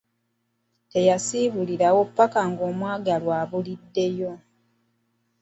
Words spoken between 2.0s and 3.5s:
mpaka nga omwagalwa